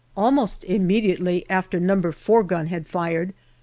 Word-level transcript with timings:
Almost 0.17 0.63
immediately 0.63 1.45
after 1.47 1.79
No. 1.79 2.11
4 2.11 2.41
gun 2.41 2.65
had 2.65 2.87
fired, 2.87 3.27
No. 3.29 3.33